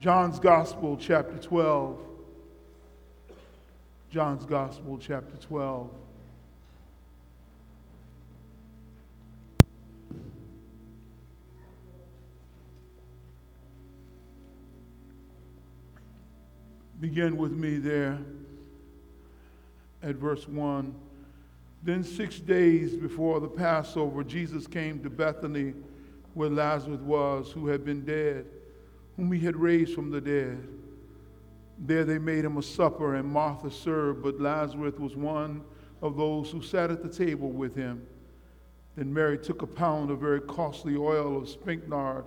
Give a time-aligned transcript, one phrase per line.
[0.00, 1.98] John's Gospel, chapter 12.
[4.12, 5.90] John's Gospel, chapter 12.
[17.00, 18.20] Begin with me there
[20.04, 20.94] at verse 1.
[21.82, 25.74] Then, six days before the Passover, Jesus came to Bethany
[26.34, 28.46] where Lazarus was, who had been dead
[29.18, 30.66] whom he had raised from the dead.
[31.76, 35.62] There they made him a supper, and Martha served, but Lazarus was one
[36.00, 38.06] of those who sat at the table with him.
[38.96, 42.26] Then Mary took a pound of very costly oil of spikenard,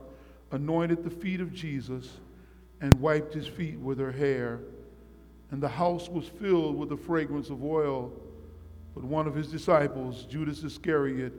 [0.52, 2.09] anointed the feet of Jesus,
[2.81, 4.59] and wiped his feet with her hair.
[5.52, 8.11] And the house was filled with the fragrance of oil.
[8.95, 11.31] But one of his disciples, Judas Iscariot,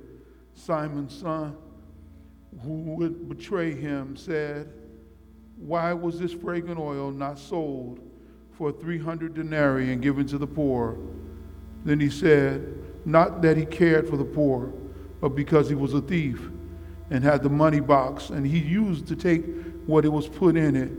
[0.55, 1.57] Simon's son,
[2.63, 4.73] who would betray him, said,
[5.67, 8.01] why was this fragrant oil not sold
[8.53, 10.99] for 300 denarii and given to the poor?
[11.85, 14.73] Then he said, Not that he cared for the poor,
[15.21, 16.51] but because he was a thief
[17.11, 19.45] and had the money box, and he used to take
[19.87, 20.91] what it was put in it.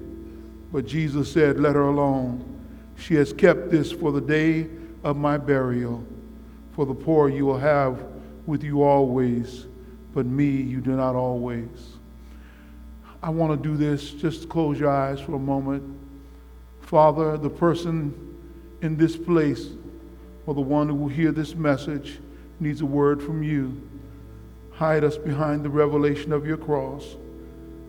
[0.72, 2.50] But Jesus said, Let her alone.
[2.96, 4.70] She has kept this for the day
[5.04, 6.06] of my burial.
[6.72, 8.04] For the poor you will have
[8.46, 9.68] with you always,
[10.14, 11.98] but me you do not always.
[13.24, 14.12] I want to do this.
[14.12, 15.82] Just close your eyes for a moment.
[16.82, 18.14] Father, the person
[18.82, 19.70] in this place
[20.46, 22.20] or the one who will hear this message
[22.60, 23.82] needs a word from you.
[24.72, 27.16] Hide us behind the revelation of your cross.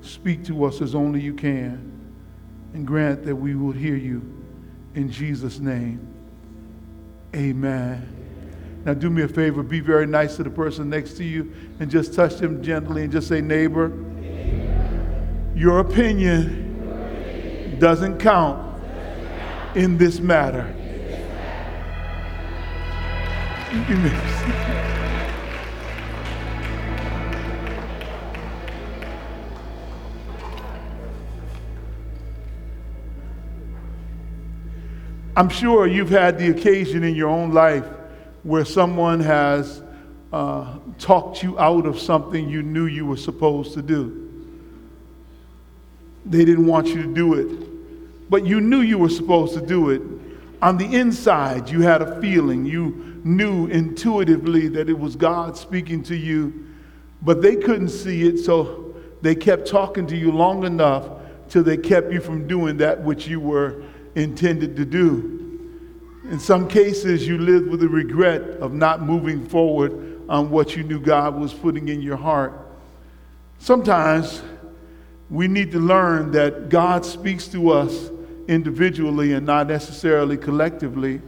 [0.02, 1.90] Speak to us as only you can
[2.72, 4.22] and grant that we will hear you.
[4.94, 6.06] In Jesus' name,
[7.34, 8.06] amen.
[8.84, 11.90] Now, do me a favor, be very nice to the person next to you and
[11.90, 14.13] just touch them gently and just say, Neighbor.
[15.54, 18.82] Your opinion doesn't count
[19.76, 20.74] in this matter.
[35.36, 37.84] I'm sure you've had the occasion in your own life
[38.44, 39.82] where someone has
[40.32, 44.23] uh, talked you out of something you knew you were supposed to do.
[46.26, 49.90] They didn't want you to do it, but you knew you were supposed to do
[49.90, 50.02] it.
[50.62, 52.64] On the inside, you had a feeling.
[52.64, 56.66] You knew intuitively that it was God speaking to you,
[57.22, 61.06] but they couldn't see it, so they kept talking to you long enough
[61.48, 63.82] till they kept you from doing that which you were
[64.14, 65.34] intended to do.
[66.30, 70.82] In some cases, you lived with the regret of not moving forward on what you
[70.82, 72.58] knew God was putting in your heart.
[73.58, 74.42] Sometimes
[75.34, 78.10] we need to learn that God speaks to us
[78.46, 81.20] individually and not necessarily collectively.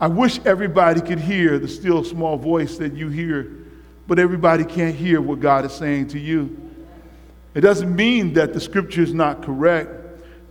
[0.00, 3.50] I wish everybody could hear the still small voice that you hear,
[4.06, 6.56] but everybody can't hear what God is saying to you.
[7.54, 9.90] It doesn't mean that the scripture is not correct.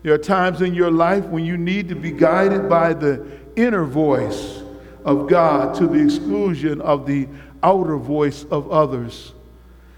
[0.03, 3.25] There are times in your life when you need to be guided by the
[3.55, 4.61] inner voice
[5.05, 7.29] of God to the exclusion of the
[7.63, 9.31] outer voice of others.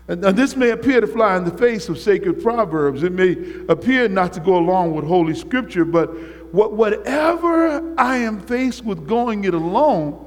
[0.10, 3.04] And this may appear to fly in the face of sacred proverbs.
[3.04, 3.38] It may
[3.70, 6.08] appear not to go along with Holy Scripture, but
[6.52, 10.26] whatever I am faced with going it alone,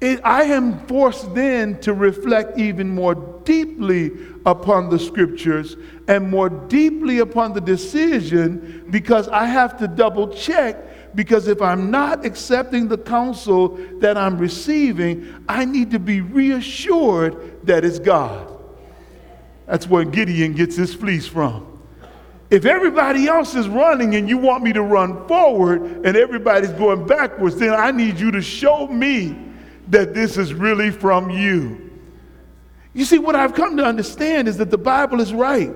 [0.00, 4.12] it, I am forced then to reflect even more deeply
[4.46, 11.16] upon the scriptures and more deeply upon the decision because I have to double check.
[11.16, 17.66] Because if I'm not accepting the counsel that I'm receiving, I need to be reassured
[17.66, 18.57] that it's God.
[19.68, 21.66] That's where Gideon gets his fleece from.
[22.50, 27.06] If everybody else is running and you want me to run forward and everybody's going
[27.06, 29.38] backwards, then I need you to show me
[29.88, 31.90] that this is really from you.
[32.94, 35.72] You see, what I've come to understand is that the Bible is right.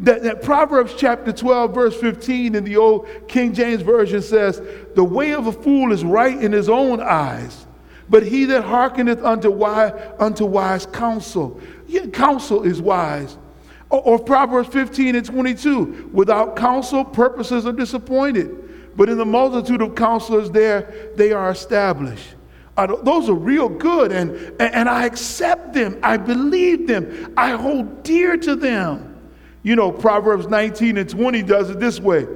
[0.00, 4.60] That, that, Proverbs chapter 12, verse 15 in the old King James Version says,
[4.94, 7.66] The way of a fool is right in his own eyes,
[8.08, 11.60] but he that hearkeneth unto wise, unto wise counsel.
[11.92, 13.36] Yeah, counsel is wise.
[13.90, 16.08] Or, or Proverbs 15 and 22.
[16.10, 18.96] Without counsel, purposes are disappointed.
[18.96, 22.34] But in the multitude of counselors there, they are established.
[23.02, 25.98] Those are real good, and, and I accept them.
[26.02, 27.34] I believe them.
[27.36, 29.20] I hold dear to them.
[29.62, 32.26] You know, Proverbs 19 and 20 does it this way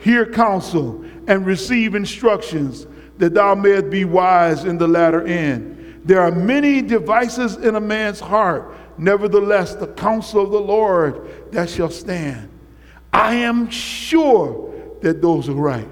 [0.00, 2.88] Hear counsel and receive instructions,
[3.18, 6.02] that thou mayest be wise in the latter end.
[6.04, 11.68] There are many devices in a man's heart Nevertheless, the counsel of the Lord that
[11.68, 12.48] shall stand.
[13.12, 15.88] I am sure that those are right.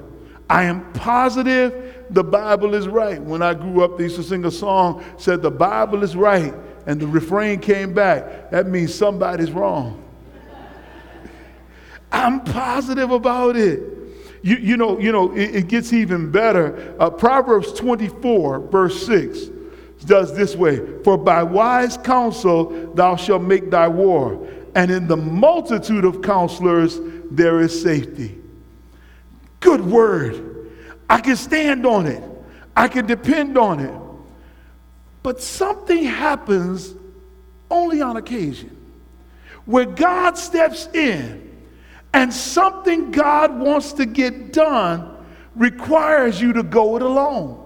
[0.49, 3.21] I am positive the Bible is right.
[3.21, 6.55] When I grew up, they used to sing a song, said the Bible is right,
[6.87, 8.51] and the refrain came back.
[8.51, 10.03] That means somebody's wrong.
[12.11, 13.81] I'm positive about it.
[14.43, 16.95] You, you know, you know it, it gets even better.
[16.99, 19.52] Uh, Proverbs 24, verse 6
[20.03, 25.17] does this way For by wise counsel thou shalt make thy war, and in the
[25.17, 26.99] multitude of counselors
[27.31, 28.39] there is safety.
[29.61, 30.71] Good word.
[31.09, 32.23] I can stand on it,
[32.77, 33.95] I can depend on it.
[35.23, 36.95] But something happens
[37.71, 38.77] only on occasion
[39.65, 41.51] where God steps in
[42.13, 45.17] and something God wants to get done
[45.55, 47.62] requires you to go it alone.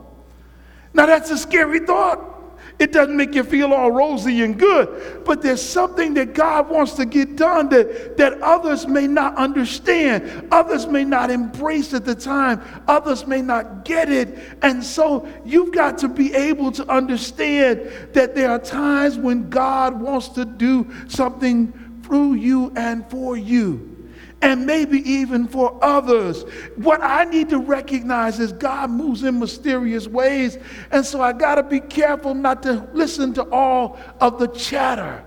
[0.96, 2.32] Now, that's a scary thought.
[2.78, 6.92] It doesn't make you feel all rosy and good, but there's something that God wants
[6.94, 10.48] to get done that, that others may not understand.
[10.50, 12.62] Others may not embrace at the time.
[12.88, 14.38] Others may not get it.
[14.62, 20.00] And so you've got to be able to understand that there are times when God
[20.00, 23.95] wants to do something through you and for you
[24.42, 26.42] and maybe even for others.
[26.76, 30.58] What I need to recognize is God moves in mysterious ways.
[30.90, 35.24] And so I got to be careful not to listen to all of the chatter.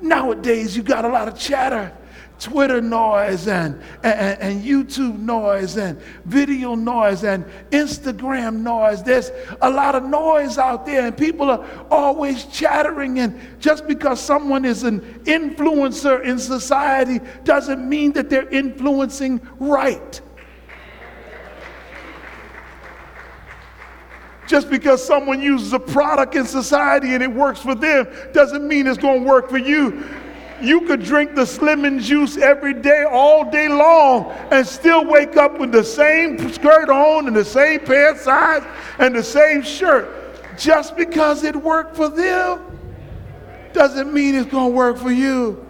[0.00, 1.96] Nowadays, you got a lot of chatter.
[2.38, 9.02] Twitter noise and, and, and, YouTube noise and video noise and Instagram noise.
[9.02, 13.18] There's a lot of noise out there, and people are always chattering.
[13.18, 20.20] And just because someone is an influencer in society doesn't mean that they're influencing right.
[24.46, 28.86] Just because someone uses a product in society and it works for them doesn't mean
[28.86, 30.02] it's going to work for you.
[30.60, 35.58] You could drink the Slimming juice every day, all day long, and still wake up
[35.58, 38.64] with the same skirt on and the same pant size
[38.98, 40.08] and the same shirt.
[40.58, 42.78] Just because it worked for them
[43.72, 45.64] doesn't mean it's going to work for you.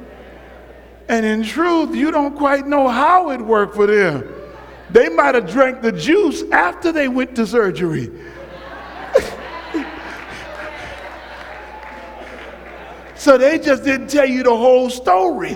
[1.08, 4.26] And in truth, you don't quite know how it worked for them.
[4.90, 8.10] They might have drank the juice after they went to surgery.
[13.28, 15.54] So they just didn't tell you the whole story.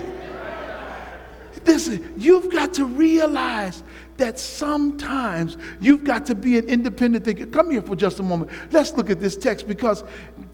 [1.65, 3.81] Listen, you've got to realize
[4.17, 7.47] that sometimes you've got to be an independent thinker.
[7.47, 8.51] Come here for just a moment.
[8.69, 10.01] Let's look at this text because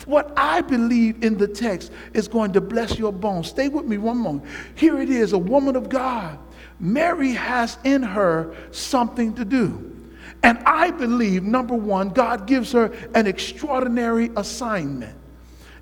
[0.05, 3.49] what I believe in the text is going to bless your bones.
[3.49, 4.45] Stay with me one moment.
[4.75, 6.39] Here it is a woman of God.
[6.79, 9.93] Mary has in her something to do.
[10.41, 15.17] And I believe, number one, God gives her an extraordinary assignment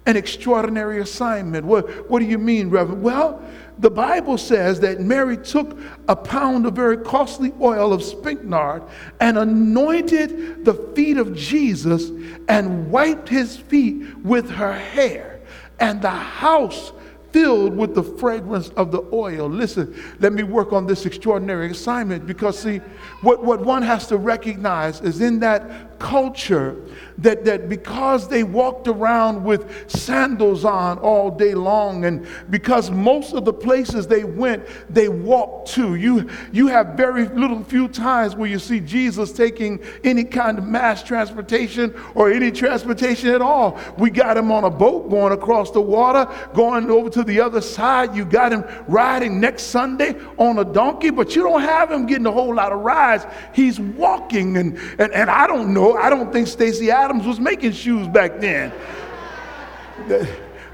[0.08, 1.66] an extraordinary assignment.
[1.66, 3.04] What, what do you mean, Reverend?
[3.04, 3.42] Well,
[3.78, 5.78] the Bible says that Mary took
[6.08, 8.82] a pound of very costly oil of spikenard
[9.20, 12.10] and anointed the feet of Jesus
[12.48, 15.42] and wiped his feet with her hair.
[15.80, 16.94] And the house
[17.32, 19.48] filled with the fragrance of the oil.
[19.48, 22.78] Listen, let me work on this extraordinary assignment because, see,
[23.22, 26.76] what, what one has to recognize is in that culture
[27.20, 33.34] that, that because they walked around with sandals on all day long and because most
[33.34, 35.96] of the places they went, they walked to.
[35.96, 40.66] You, you have very little few times where you see Jesus taking any kind of
[40.66, 43.80] mass transportation or any transportation at all.
[43.98, 47.62] We got him on a boat going across the water, going over to the other
[47.62, 48.16] side.
[48.16, 52.26] You got him riding next Sunday on a donkey, but you don't have him getting
[52.28, 53.26] a whole lot of rides.
[53.54, 57.72] He's walking, and, and, and I don't know, I don't think Stacy Adams was making
[57.72, 58.74] shoes back then.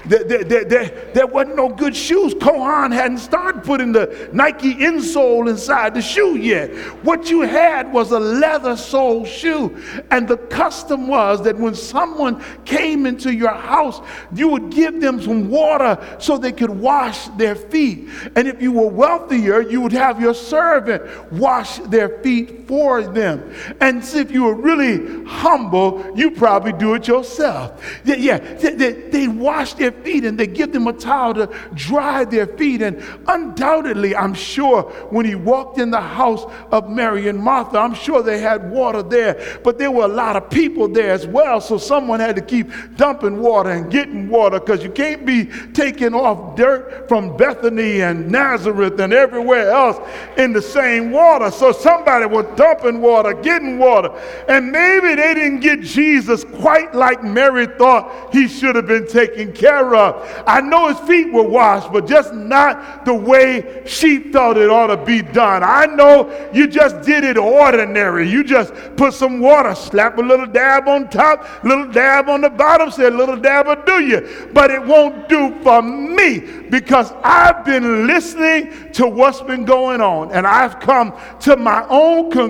[0.06, 2.34] There, there, there, there, wasn't no good shoes.
[2.34, 6.70] Cole Haan hadn't started putting the Nike insole inside the shoe yet.
[7.02, 9.74] What you had was a leather sole shoe.
[10.10, 14.00] And the custom was that when someone came into your house,
[14.34, 18.10] you would give them some water so they could wash their feet.
[18.36, 23.54] And if you were wealthier, you would have your servant wash their feet for them.
[23.80, 27.82] And if you were really humble, you probably do it yourself.
[28.04, 32.24] Yeah, yeah they, they, wash their feet and they give them a towel to dry
[32.24, 32.82] their feet.
[32.82, 37.94] And undoubtedly, I'm sure when he walked in the house of Mary and Martha, I'm
[37.94, 41.60] sure they had water there, but there were a lot of people there as well.
[41.60, 46.14] So someone had to keep dumping water and getting water because you can't be taking
[46.14, 49.98] off dirt from Bethany and Nazareth and everywhere else
[50.38, 51.50] in the same water.
[51.50, 54.10] So somebody was dumping water, getting water.
[54.48, 59.52] And maybe they didn't get Jesus quite like Mary thought he should have been taken
[59.52, 60.44] care care of.
[60.46, 64.88] I know his feet were washed, but just not the way she thought it ought
[64.88, 65.62] to be done.
[65.62, 68.28] I know you just did it ordinary.
[68.28, 72.50] You just put some water, slap a little dab on top, little dab on the
[72.50, 74.48] bottom, said little dab will do you.
[74.52, 76.40] But it won't do for me
[76.70, 82.30] because I've been listening to what's been going on and I've come to my own
[82.30, 82.43] conclusion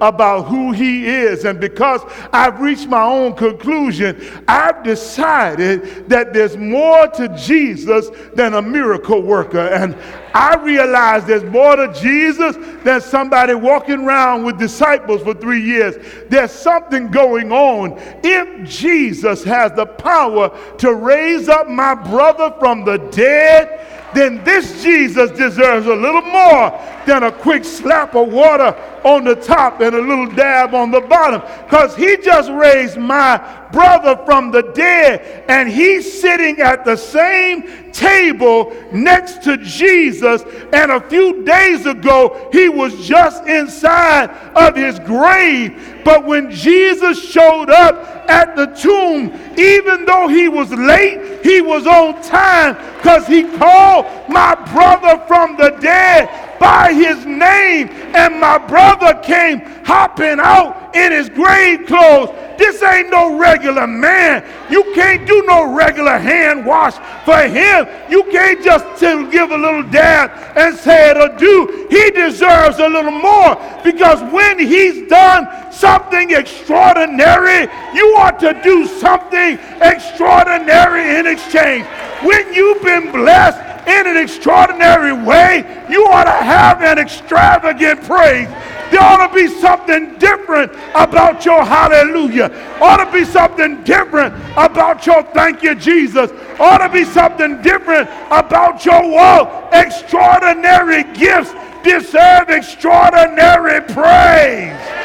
[0.00, 1.44] about who he is.
[1.44, 2.00] And because
[2.32, 9.22] I've reached my own conclusion, I've decided that there's more to Jesus than a miracle
[9.22, 9.58] worker.
[9.58, 9.96] And
[10.34, 15.94] I realize there's more to Jesus than somebody walking around with disciples for three years.
[16.28, 18.00] There's something going on.
[18.24, 24.82] If Jesus has the power to raise up my brother from the dead, then this
[24.82, 29.94] Jesus deserves a little more than a quick slap of water on the top and
[29.94, 31.40] a little dab on the bottom.
[31.64, 33.36] Because he just raised my
[33.72, 40.42] brother from the dead, and he's sitting at the same table next to Jesus.
[40.72, 46.02] And a few days ago, he was just inside of his grave.
[46.04, 51.86] But when Jesus showed up at the tomb, even though he was late, he was
[51.86, 56.28] on time because he called my brother from the dead
[56.64, 62.30] by his name, and my brother came hopping out in his grave clothes.
[62.56, 64.42] This ain't no regular man.
[64.70, 66.94] You can't do no regular hand wash
[67.26, 67.86] for him.
[68.08, 71.86] You can't just give a little dab and say it'll do.
[71.90, 78.86] He deserves a little more because when he's done something extraordinary, you ought to do
[78.86, 81.84] something extraordinary in exchange.
[82.22, 88.48] When you've been blessed, in an extraordinary way, you ought to have an extravagant praise.
[88.90, 92.50] There ought to be something different about your hallelujah.
[92.80, 96.30] Ought to be something different about your thank you, Jesus.
[96.60, 99.68] Ought to be something different about your whoa.
[99.72, 105.03] Extraordinary gifts deserve extraordinary praise.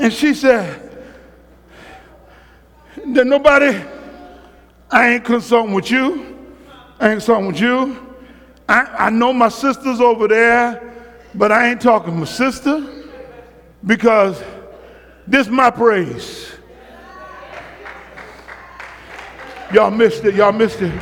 [0.00, 0.92] And she said,
[3.06, 3.80] that nobody,
[4.90, 6.38] I ain't consulting with you.
[7.00, 8.14] I ain't consulting with you.
[8.68, 10.94] I, I know my sister's over there,
[11.34, 12.86] but I ain't talking my sister
[13.84, 14.42] because
[15.26, 16.52] this my praise.
[19.72, 20.34] Y'all missed it.
[20.34, 20.92] Y'all missed it.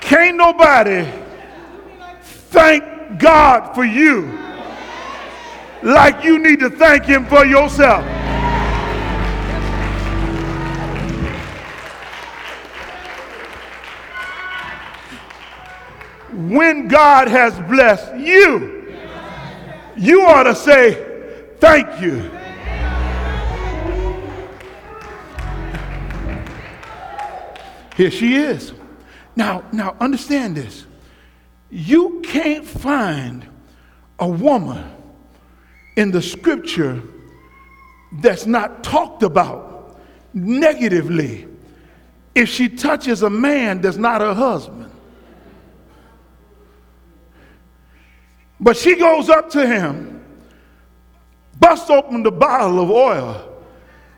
[0.00, 1.08] Can't nobody
[2.22, 4.49] thank God for you
[5.82, 8.04] like you need to thank Him for yourself.
[16.32, 18.96] When God has blessed you,
[19.96, 21.06] you ought to say,
[21.60, 22.30] Thank you.
[27.96, 28.72] Here she is.
[29.36, 30.86] Now, now understand this.
[31.70, 33.46] You can't find
[34.18, 34.90] a woman
[35.96, 37.02] in the scripture
[38.12, 40.00] that's not talked about
[40.32, 41.46] negatively
[42.34, 44.90] if she touches a man that's not her husband.
[48.60, 50.22] But she goes up to him,
[51.58, 53.46] busts open the bottle of oil.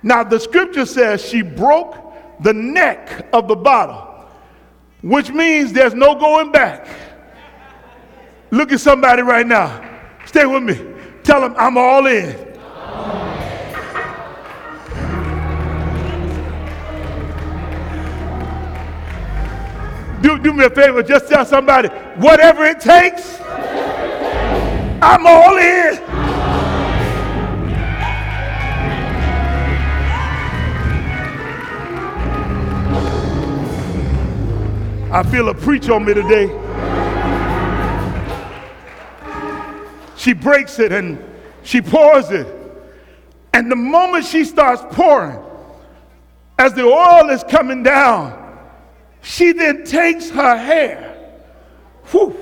[0.02, 1.96] Now, the scripture says she broke
[2.42, 4.26] the neck of the bottle,
[5.00, 6.88] which means there's no going back.
[8.50, 9.88] Look at somebody right now.
[10.26, 10.91] Stay with me.
[11.24, 12.52] Tell them I'm all in.
[20.22, 23.40] Do, do me a favor, just tell somebody, whatever it takes,
[25.02, 25.98] I'm all in.
[35.12, 36.61] I feel a preach on me today.
[40.22, 41.18] She breaks it and
[41.64, 42.46] she pours it.
[43.52, 45.36] And the moment she starts pouring,
[46.60, 48.38] as the oil is coming down,
[49.20, 51.08] she then takes her hair
[52.12, 52.36] whew,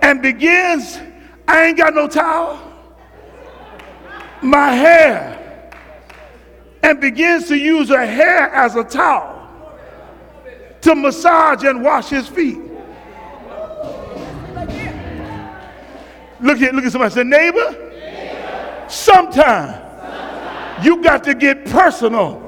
[0.00, 0.98] and begins,
[1.46, 2.58] I ain't got no towel,
[4.40, 5.70] my hair,
[6.82, 9.50] and begins to use her hair as a towel
[10.80, 12.61] to massage and wash his feet.
[16.42, 17.70] Look at look at somebody say, neighbor.
[17.70, 18.86] neighbor.
[18.88, 20.84] Sometime, Sometime.
[20.84, 22.40] You, got you got to get personal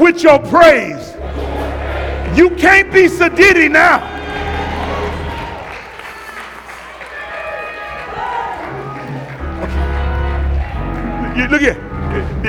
[0.00, 1.14] with your praise.
[2.36, 4.14] You can't be sedity now.
[11.50, 11.86] Look at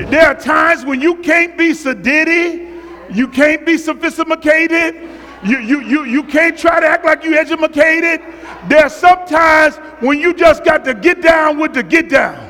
[0.09, 2.81] there are times when you can't be sedity,
[3.13, 4.95] you can't be sophisticated,
[5.45, 8.21] you, you, you, you can't try to act like you educated.
[8.67, 12.47] There's sometimes when you just got to get down with the get down.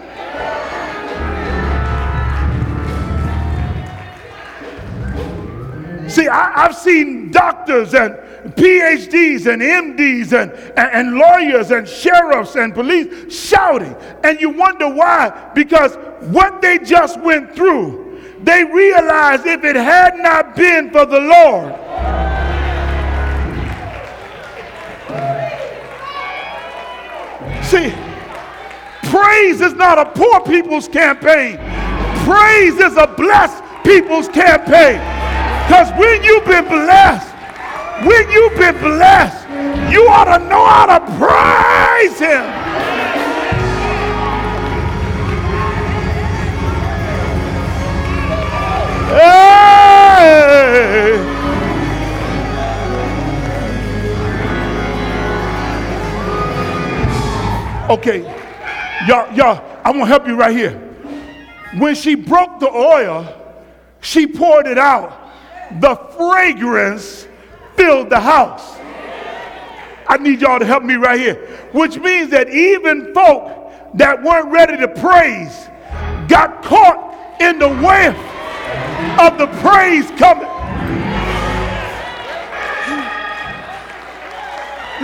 [6.10, 8.16] See, I, have seen doctors and
[8.56, 14.88] PhDs and MDs and, and, and, lawyers and sheriffs and police shouting, and you wonder
[14.88, 15.52] why.
[15.54, 15.96] Because
[16.32, 21.74] what they just went through, they realized if it had not been for the Lord,
[27.68, 27.94] See,
[29.10, 31.58] praise is not a poor people's campaign.
[32.24, 35.02] Praise is a blessed people's campaign.
[35.66, 37.28] Because when you've been blessed,
[38.06, 39.50] when you've been blessed,
[39.92, 42.46] you ought to know how to praise Him.
[49.10, 50.58] Hey!
[57.90, 58.22] Okay,
[59.08, 60.74] y'all, y'all, I'm gonna help you right here.
[61.78, 63.34] When she broke the oil,
[64.02, 65.32] she poured it out.
[65.80, 67.28] The fragrance
[67.76, 68.78] filled the house.
[70.10, 71.36] I need y'all to help me right here.
[71.72, 75.68] Which means that even folk that weren't ready to praise
[76.28, 78.18] got caught in the whiff
[79.20, 80.48] of the praise coming.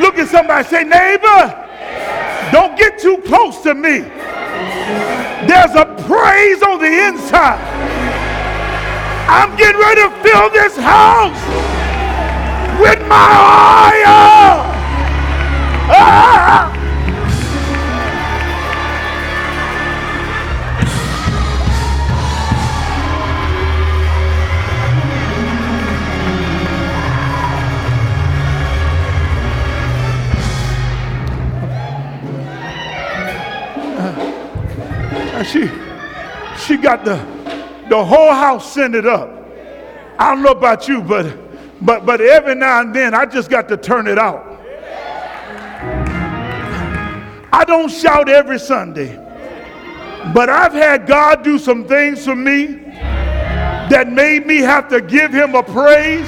[0.02, 1.70] Look at somebody, say, neighbor,
[2.52, 4.00] don't get too close to me.
[5.48, 7.60] There's a praise on the inside.
[9.28, 11.42] I'm getting ready to fill this house
[12.80, 14.74] with my oil.
[15.90, 16.83] Ah!
[35.44, 35.70] She,
[36.58, 37.16] she got the,
[37.90, 39.30] the whole house scented up.
[40.20, 41.36] I don't know about you, but,
[41.82, 44.50] but, but every now and then I just got to turn it out.
[47.52, 49.16] I don't shout every Sunday,
[50.34, 55.32] but I've had God do some things for me that made me have to give
[55.32, 56.28] him a praise.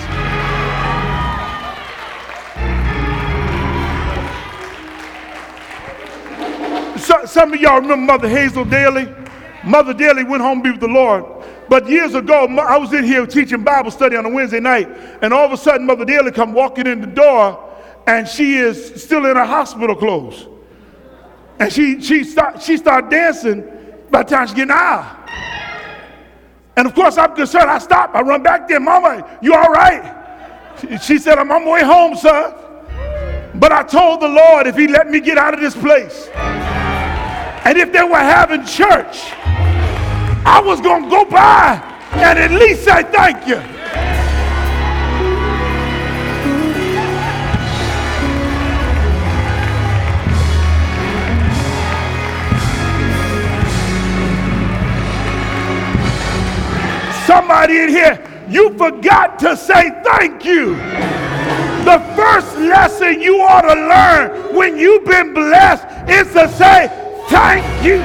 [6.98, 9.08] So, some of y'all remember Mother Hazel Daly?
[9.64, 11.26] Mother Daly went home to be with the Lord.
[11.68, 14.88] But years ago, I was in here teaching Bible study on a Wednesday night,
[15.22, 17.62] and all of a sudden, Mother Daly come walking in the door,
[18.08, 20.48] and she is still in her hospital clothes.
[21.60, 23.64] And she she start she start dancing
[24.12, 25.26] by the time she get aisle.
[26.78, 27.70] And of course, I'm concerned.
[27.70, 28.14] I stop.
[28.14, 28.80] I run back there.
[28.80, 30.14] Mama, you all right?
[31.02, 32.54] She said, I'm on my way home, sir.
[33.56, 36.28] But I told the Lord if he let me get out of this place,
[37.66, 39.34] and if they were having church,
[40.46, 41.82] I was going to go by
[42.14, 43.56] and at least say thank you.
[57.26, 60.76] Somebody in here, you forgot to say thank you.
[61.84, 66.95] The first lesson you ought to learn when you've been blessed is to say
[67.36, 67.98] Thank you.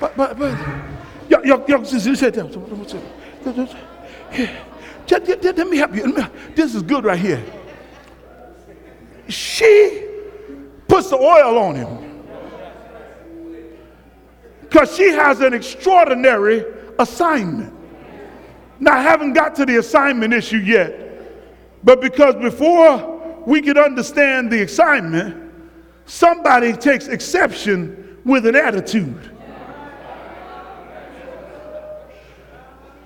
[0.00, 0.58] But, but, but,
[1.28, 2.50] y'all, sit down.
[5.08, 6.26] Let me help you.
[6.56, 7.40] This is good right here.
[9.28, 10.08] She
[10.88, 12.10] puts the oil on him
[14.62, 17.74] because she has an extraordinary assignment.
[18.78, 24.50] Now, I haven't got to the assignment issue yet, but because before we could understand
[24.50, 25.52] the assignment,
[26.06, 29.36] somebody takes exception with an attitude.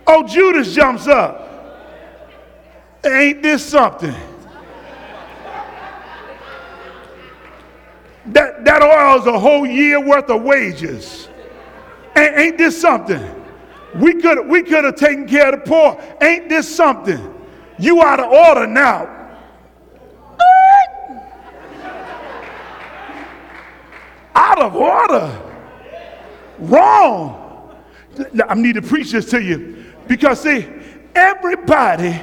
[0.07, 1.41] Oh, Judas jumps up.
[3.05, 4.15] Ain't this something?
[8.27, 11.29] That, that oil is a whole year worth of wages.
[12.17, 13.44] Ain't, ain't this something?
[13.97, 16.17] We could we could have taken care of the poor.
[16.21, 17.33] Ain't this something?
[17.79, 19.15] You out of order now.
[24.35, 25.41] out of order.
[26.59, 27.41] Wrong.
[28.49, 30.69] I need to preach this to you because see,
[31.15, 32.21] everybody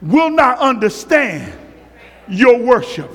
[0.00, 1.52] will not understand
[2.28, 3.10] your worship.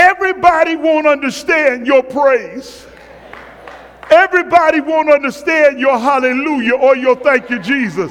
[0.00, 2.86] Everybody won't understand your praise.
[4.10, 8.10] Everybody won't understand your hallelujah or your thank you, Jesus.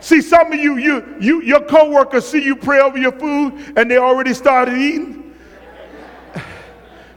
[0.00, 3.88] See, some of you, you, you, your coworkers see you pray over your food and
[3.88, 5.32] they already started eating.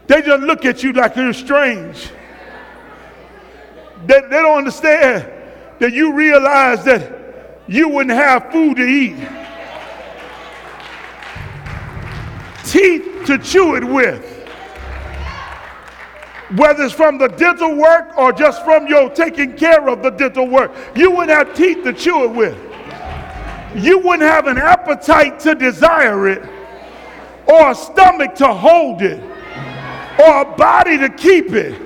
[0.06, 2.08] They just look at you like you're strange.
[4.06, 5.28] They, they don't understand
[5.80, 9.16] that you realize that you wouldn't have food to eat.
[12.64, 14.38] Teeth to chew it with
[16.56, 20.48] whether it's from the dental work or just from your taking care of the dental
[20.48, 22.56] work, you wouldn't have teeth to chew it with.
[23.74, 26.42] You wouldn't have an appetite to desire it,
[27.46, 29.22] or a stomach to hold it,
[30.18, 31.78] or a body to keep it,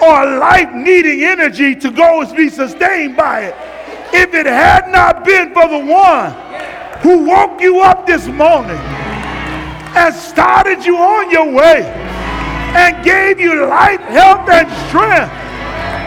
[0.00, 3.54] or a life needing energy to go and be sustained by it.
[4.14, 6.32] If it had not been for the one
[7.00, 9.01] who woke you up this morning
[9.94, 11.82] and started you on your way
[12.74, 15.32] and gave you life, health, and strength.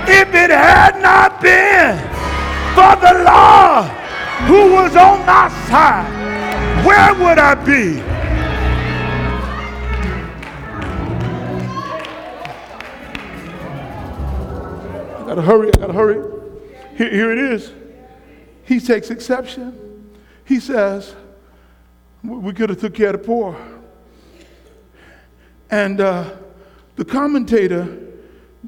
[0.08, 1.98] If it had not been
[2.76, 3.86] for the Lord
[4.48, 8.02] who was on my side, where would I be?
[15.16, 16.22] I gotta hurry, I gotta hurry.
[16.96, 17.72] Here, here it is.
[18.64, 20.14] He takes exception.
[20.44, 21.16] He says,
[22.24, 23.56] we could have took care of the poor.
[25.70, 26.32] And uh,
[26.96, 28.06] the commentator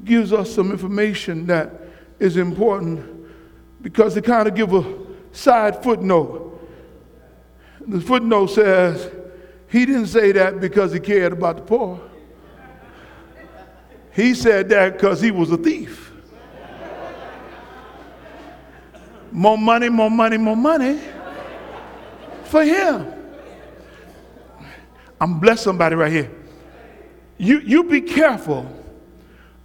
[0.04, 1.72] gives us some information that
[2.18, 3.04] is important
[3.82, 4.84] because they kind of give a
[5.32, 6.44] side footnote.
[7.86, 9.10] The footnote says
[9.68, 12.00] he didn't say that because he cared about the poor.
[14.12, 16.12] He said that because he was a thief.
[19.30, 21.00] More money, more money, more money
[22.44, 23.12] for him.
[25.20, 26.30] I'm bless somebody right here
[27.38, 28.70] you, you be careful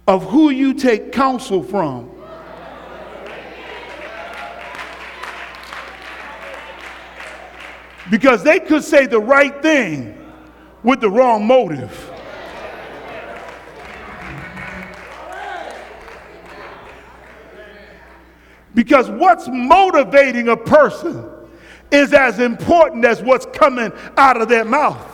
[0.06, 2.10] of who you take counsel from.
[8.10, 10.16] Because they could say the right thing
[10.82, 12.10] with the wrong motive.
[18.74, 21.24] Because what's motivating a person
[21.90, 25.13] is as important as what's coming out of their mouth.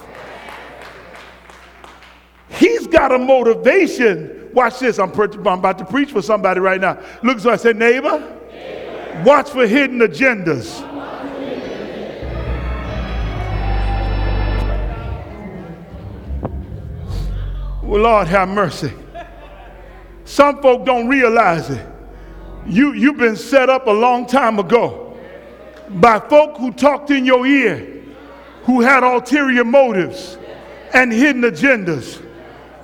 [2.90, 4.50] Got a motivation.
[4.53, 4.98] Watch this.
[4.98, 7.00] I'm, I'm about to preach for somebody right now.
[7.22, 8.18] Look, so I said, neighbor,
[8.50, 9.22] neighbor.
[9.24, 10.87] watch for hidden agendas.
[17.83, 18.92] Well, Lord have mercy.
[20.24, 21.85] Some folk don't realize it.
[22.64, 25.18] You, you've been set up a long time ago
[25.88, 28.05] by folk who talked in your ear,
[28.62, 30.38] who had ulterior motives
[30.94, 32.24] and hidden agendas.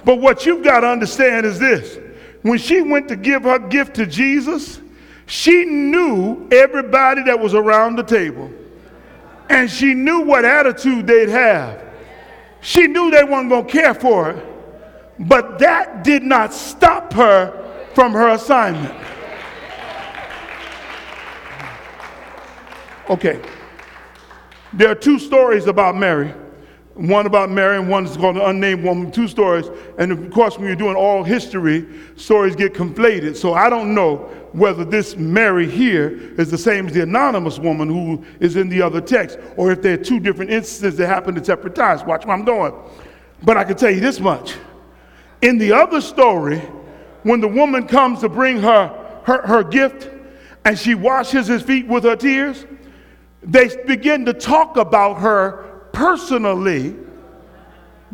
[0.07, 1.99] But what you've got to understand is this
[2.43, 4.81] when she went to give her gift to Jesus,
[5.27, 8.49] she knew everybody that was around the table.
[9.51, 11.85] And she knew what attitude they'd have.
[12.61, 14.47] She knew they weren't going to care for her.
[15.19, 18.95] But that did not stop her from her assignment.
[23.11, 23.43] Okay.
[24.73, 26.33] There are two stories about Mary.
[26.97, 29.67] One about Mary and one is called the unnamed woman, two stories.
[29.99, 33.37] And of course, when you're doing all history, stories get conflated.
[33.37, 37.91] So I don't know whether this Mary here is the same as the anonymous woman
[37.91, 41.37] who is in the other text, or if there are two different instances that happen
[41.37, 42.03] at separate times.
[42.03, 42.73] Watch what I'm doing.
[43.43, 44.55] But I can tell you this much.
[45.43, 46.61] In the other story,
[47.25, 50.09] when the woman comes to bring her, her, her gift
[50.65, 52.65] and she washes his feet with her tears,
[53.43, 55.66] they begin to talk about her
[55.97, 56.95] personally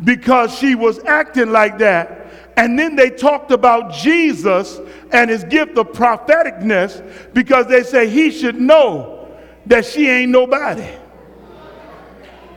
[0.05, 2.53] because she was acting like that.
[2.57, 4.79] And then they talked about Jesus
[5.11, 7.03] and his gift of propheticness
[7.35, 9.29] because they say he should know
[9.67, 10.89] that she ain't nobody.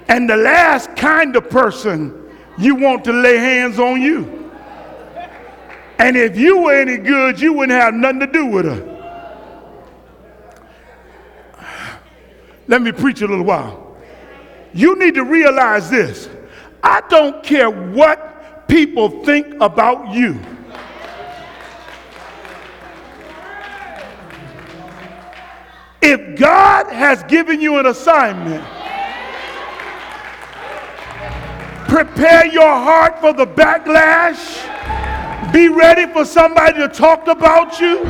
[0.08, 4.52] And the last kind of person you want to lay hands on you.
[5.98, 8.92] And if you were any good, you wouldn't have nothing to do with her.
[12.68, 13.85] Let me preach a little while
[14.76, 16.30] you need to realize this.
[16.84, 20.38] I don't care what people think about you.
[26.02, 28.66] If God has given you an assignment,
[31.88, 34.62] prepare your heart for the backlash
[35.54, 38.04] Be ready for somebody to talk about you.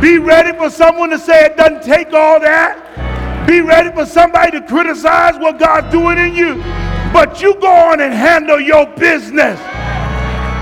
[0.00, 3.11] Be ready for someone to say it doesn't take all that.
[3.46, 6.54] Be ready for somebody to criticize what God's doing in you.
[7.12, 9.58] But you go on and handle your business.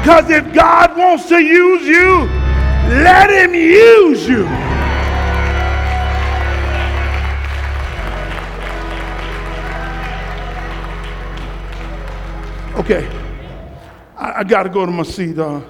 [0.01, 2.29] Because if God wants to use you,
[3.03, 4.47] let him use you.
[12.81, 13.07] Okay,
[14.17, 15.39] I, I got to go to my seat.
[15.39, 15.61] Uh,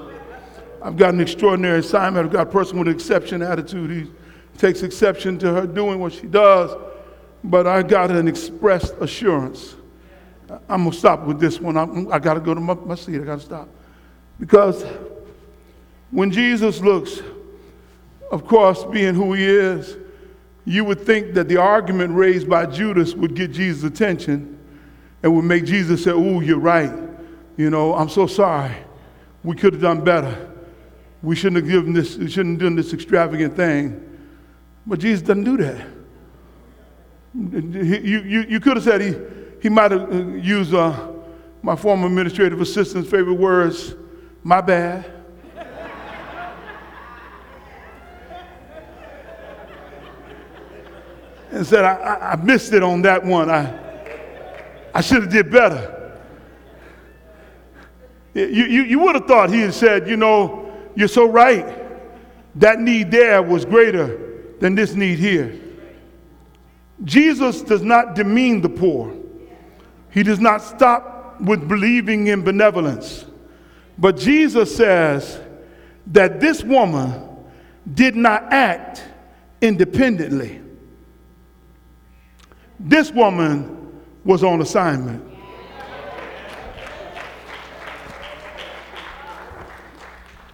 [0.80, 2.24] I've got an extraordinary assignment.
[2.24, 3.90] I've got a person with an exception attitude.
[3.90, 4.10] He
[4.58, 6.70] takes exception to her doing what she does,
[7.42, 9.74] but I got an expressed assurance.
[10.68, 11.76] I'm going to stop with this one.
[11.76, 13.20] I'm, I got to go to my, my seat.
[13.20, 13.68] I got to stop.
[14.38, 14.84] Because
[16.10, 17.20] when Jesus looks,
[18.30, 19.96] of course, being who he is,
[20.64, 24.58] you would think that the argument raised by Judas would get Jesus' attention
[25.22, 26.92] and would make Jesus say, Oh, you're right.
[27.56, 28.74] You know, I'm so sorry.
[29.42, 30.48] We could have done better.
[31.22, 34.06] We shouldn't have given this, we shouldn't have done this extravagant thing.
[34.86, 35.86] But Jesus doesn't do that.
[37.34, 39.14] You, you, you could have said he,
[39.62, 41.12] he might have uh, used uh,
[41.62, 43.94] my former administrative assistant's favorite words,
[44.42, 45.10] my bad.
[51.52, 53.50] and said, I, I, I missed it on that one.
[53.50, 53.78] I,
[54.94, 55.96] I should have did better.
[58.34, 61.76] You, you, you would have thought he had said, you know, you're so right.
[62.56, 65.58] That need there was greater than this need here.
[67.04, 69.14] Jesus does not demean the poor.
[70.10, 73.24] He does not stop with believing in benevolence.
[73.96, 75.40] But Jesus says
[76.08, 77.28] that this woman
[77.94, 79.04] did not act
[79.60, 80.60] independently.
[82.78, 85.26] This woman was on assignment.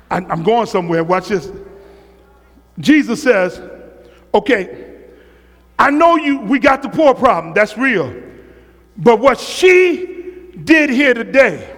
[0.09, 1.03] I'm going somewhere.
[1.03, 1.51] Watch this.
[2.79, 3.61] Jesus says,
[4.33, 4.96] okay,
[5.79, 7.55] I know you we got the poor problem.
[7.55, 8.15] That's real.
[8.97, 11.75] But what she did here today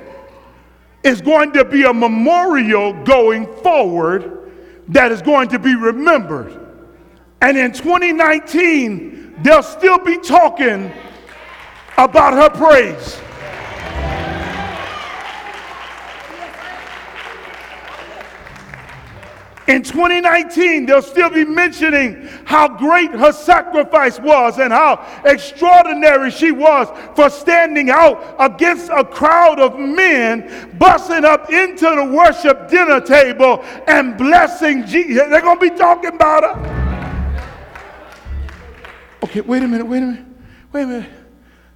[1.03, 4.53] is going to be a memorial going forward
[4.89, 6.67] that is going to be remembered.
[7.41, 10.93] And in 2019, they'll still be talking
[11.97, 13.21] about her praise.
[19.69, 26.53] In 2019, they'll still be mentioning how great her sacrifice was and how extraordinary she
[26.53, 32.99] was for standing out against a crowd of men, busting up into the worship dinner
[32.99, 35.29] table and blessing Jesus.
[35.29, 36.79] They're going to be talking about her.
[39.23, 40.27] Okay, wait a minute, wait a minute,
[40.73, 41.11] wait a minute.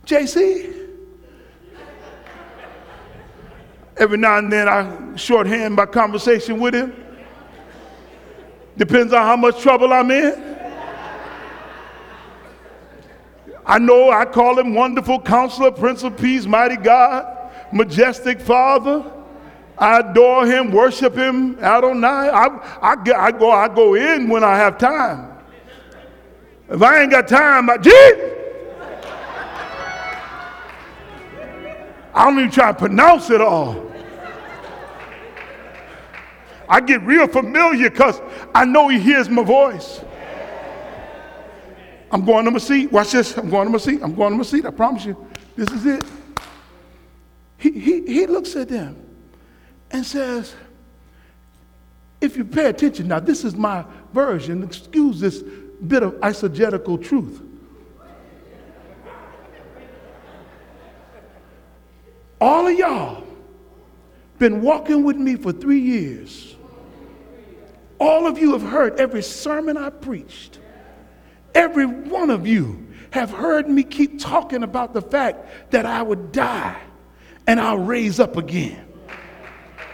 [0.07, 0.89] JC?
[3.99, 7.02] Every now and then I shorthand my conversation with him.
[8.77, 10.53] Depends on how much trouble I'm in.
[13.65, 19.05] I know I call him wonderful counselor, prince of peace, mighty God, majestic father.
[19.79, 22.07] I adore him, worship him, Adonai.
[22.07, 22.47] I,
[22.81, 25.39] I, I, go, I go in when I have time.
[26.69, 28.33] If I ain't got time, I, Jesus!
[32.15, 33.92] I don't even try to pronounce it all.
[36.73, 38.19] I get real familiar because
[38.55, 40.01] I know he hears my voice.
[42.11, 42.91] I'm going to my seat.
[42.91, 43.37] Watch this.
[43.37, 44.01] I'm going to my seat.
[44.03, 44.65] I'm going to my seat.
[44.65, 45.15] I promise you.
[45.55, 46.03] This is it.
[47.59, 48.97] He, he, he looks at them
[49.91, 50.55] and says,
[52.23, 57.43] if you pay attention, now this is my version, excuse this bit of eisegetical truth.
[62.41, 63.27] All of y'all
[64.39, 66.57] been walking with me for three years.
[68.03, 70.59] All of you have heard every sermon I preached.
[71.55, 76.33] Every one of you have heard me keep talking about the fact that I would
[76.33, 76.81] die
[77.47, 78.85] and I'll raise up again.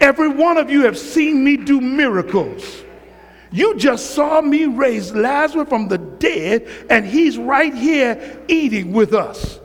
[0.01, 2.83] Every one of you have seen me do miracles.
[3.53, 9.13] You just saw me raise Lazarus from the dead, and he's right here eating with
[9.13, 9.61] us.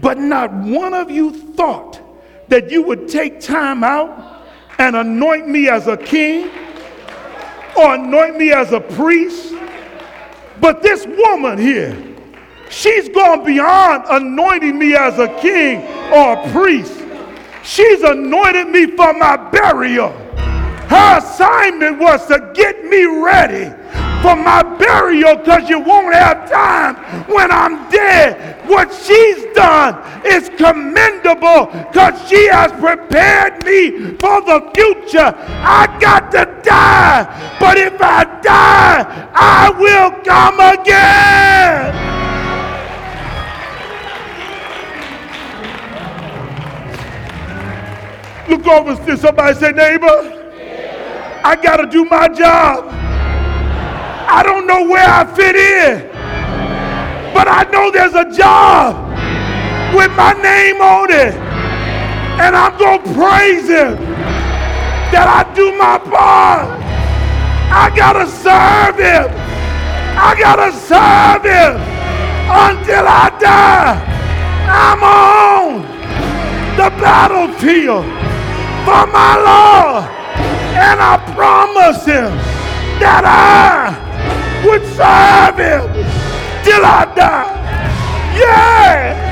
[0.00, 2.00] But not one of you thought
[2.48, 4.46] that you would take time out
[4.78, 6.50] and anoint me as a king
[7.78, 9.54] or anoint me as a priest.
[10.60, 11.96] But this woman here,
[12.68, 17.04] she's gone beyond anointing me as a king or a priest.
[17.62, 20.10] She's anointed me for my burial.
[20.88, 23.72] Her assignment was to get me ready
[24.22, 28.66] for my burial because you won't have time when I'm dead.
[28.68, 29.94] What she's done
[30.26, 35.32] is commendable because she has prepared me for the future.
[35.36, 42.08] I got to die, but if I die, I will come again.
[48.48, 50.34] Look over to somebody say, neighbor,
[51.44, 53.17] I got to do my job.
[54.30, 56.04] I don't know where I fit in,
[57.32, 59.08] but I know there's a job
[59.96, 61.32] with my name on it.
[62.36, 63.96] And I'm going to praise him
[65.16, 66.68] that I do my part.
[67.72, 69.32] I got to serve him.
[70.20, 71.80] I got to serve him
[72.52, 73.96] until I die.
[74.68, 75.82] I'm on
[76.76, 78.04] the battlefield
[78.84, 80.04] for my Lord.
[80.76, 82.30] And I promise him
[83.00, 84.07] that I
[84.64, 85.82] would serve him
[86.64, 87.58] till I die.
[88.38, 89.28] Yeah.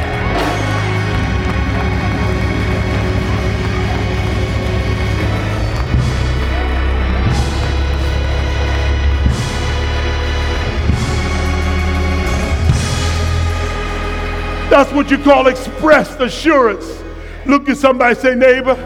[14.69, 17.03] That's what you call expressed assurance.
[17.47, 18.77] Look at somebody say, neighbor,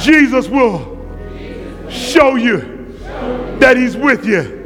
[0.00, 0.96] Jesus will
[1.90, 2.96] show you
[3.58, 4.57] that he's with you.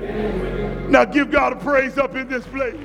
[0.92, 2.76] Now give God a praise up in this place.